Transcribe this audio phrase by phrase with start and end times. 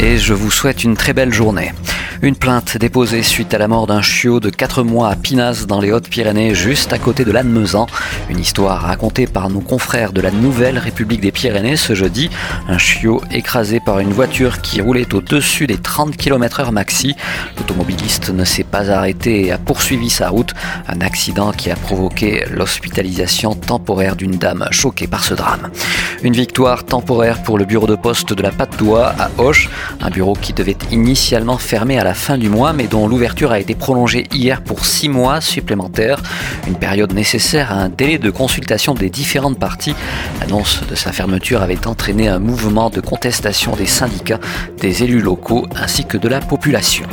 [0.00, 1.72] Et je vous souhaite une très belle journée.
[2.22, 5.80] Une plainte déposée suite à la mort d'un chiot de 4 mois à Pinas dans
[5.80, 7.88] les Hautes-Pyrénées, juste à côté de Lannemezan.
[8.30, 12.30] Une histoire racontée par nos confrères de la Nouvelle République des Pyrénées ce jeudi.
[12.68, 17.16] Un chiot écrasé par une voiture qui roulait au-dessus des 30 km heure maxi.
[17.56, 20.54] L'automobiliste ne s'est pas arrêté et a poursuivi sa route.
[20.86, 25.70] Un accident qui a provoqué l'hospitalisation temporaire d'une dame choquée par ce drame.
[26.22, 28.80] Une victoire temporaire pour le bureau de poste de la Patte
[29.18, 29.68] à Hoche,
[30.00, 33.58] un bureau qui devait initialement fermer à la fin du mois, mais dont l'ouverture a
[33.58, 36.22] été prolongée hier pour six mois supplémentaires,
[36.66, 39.94] une période nécessaire à un délai de consultation des différentes parties.
[40.40, 44.40] L'annonce de sa fermeture avait entraîné un mouvement de contestation des syndicats,
[44.80, 47.06] des élus locaux ainsi que de la population.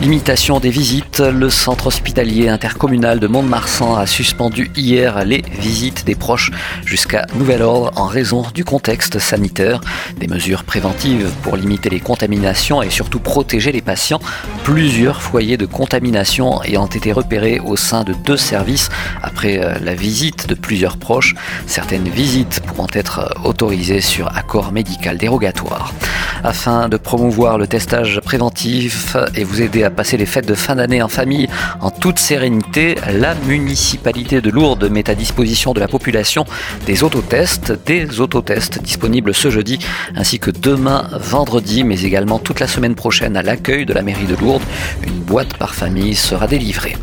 [0.00, 6.14] Limitation des visites, le centre hospitalier intercommunal de Mont-de-Marsan a suspendu hier les visites des
[6.14, 6.50] proches
[6.86, 9.82] jusqu'à nouvel ordre en raison du contexte sanitaire.
[10.16, 14.20] Des mesures préventives pour limiter les contaminations et surtout protéger les patients.
[14.64, 18.88] Plusieurs foyers de contamination ayant été repérés au sein de deux services
[19.22, 21.34] après euh, la visite de plusieurs proches.
[21.66, 25.92] Certaines visites pourront être autorisées sur accord médical dérogatoire.
[26.42, 30.76] Afin de promouvoir le testage préventif et vous aider à passer les fêtes de fin
[30.76, 31.48] d'année en famille
[31.80, 36.46] en toute sérénité, la municipalité de Lourdes met à disposition de la population
[36.86, 39.78] des autotests, des autotests disponibles ce jeudi
[40.16, 44.24] ainsi que demain vendredi, mais également toute la semaine prochaine à l'accueil de la mairie
[44.24, 44.62] de Lourdes.
[45.06, 46.96] Une boîte par famille sera délivrée.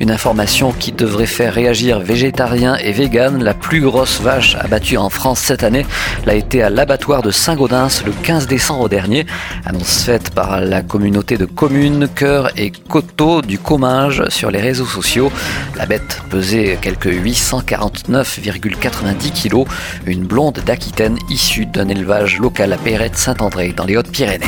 [0.00, 3.42] Une information qui devrait faire réagir végétariens et véganes.
[3.42, 5.84] La plus grosse vache abattue en France cette année
[6.24, 9.24] l'a été à l'abattoir de Saint-Gaudens le 15 décembre dernier.
[9.64, 14.84] Annonce faite par la communauté de communes, Cœur et Coteaux du Comminges sur les réseaux
[14.84, 15.32] sociaux.
[15.76, 19.64] La bête pesait quelques 849,90 kg.
[20.06, 24.44] Une blonde d'Aquitaine issue d'un élevage local à Perrette Saint-André dans les Hautes-Pyrénées.